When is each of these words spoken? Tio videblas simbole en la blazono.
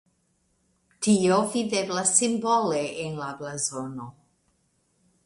Tio 1.07 1.35
videblas 1.55 2.13
simbole 2.21 2.81
en 3.05 3.21
la 3.21 3.29
blazono. 3.43 4.09